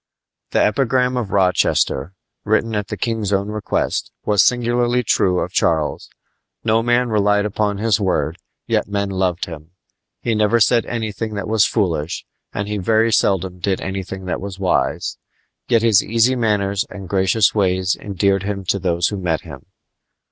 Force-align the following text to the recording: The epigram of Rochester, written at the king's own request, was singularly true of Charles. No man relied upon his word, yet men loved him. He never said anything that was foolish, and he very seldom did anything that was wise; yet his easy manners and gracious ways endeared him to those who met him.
The 0.49 0.63
epigram 0.63 1.15
of 1.15 1.29
Rochester, 1.29 2.15
written 2.43 2.73
at 2.73 2.87
the 2.87 2.97
king's 2.97 3.31
own 3.31 3.49
request, 3.49 4.09
was 4.25 4.41
singularly 4.41 5.03
true 5.03 5.37
of 5.37 5.51
Charles. 5.53 6.09
No 6.63 6.81
man 6.81 7.09
relied 7.09 7.45
upon 7.45 7.77
his 7.77 7.99
word, 8.01 8.39
yet 8.65 8.87
men 8.87 9.11
loved 9.11 9.45
him. 9.45 9.73
He 10.19 10.33
never 10.33 10.59
said 10.59 10.87
anything 10.87 11.35
that 11.35 11.47
was 11.47 11.65
foolish, 11.65 12.25
and 12.51 12.67
he 12.67 12.79
very 12.79 13.13
seldom 13.13 13.59
did 13.59 13.79
anything 13.79 14.25
that 14.25 14.41
was 14.41 14.57
wise; 14.57 15.19
yet 15.67 15.83
his 15.83 16.03
easy 16.03 16.35
manners 16.35 16.83
and 16.89 17.07
gracious 17.07 17.53
ways 17.53 17.95
endeared 17.95 18.41
him 18.41 18.63
to 18.69 18.79
those 18.79 19.09
who 19.09 19.17
met 19.17 19.41
him. 19.41 19.67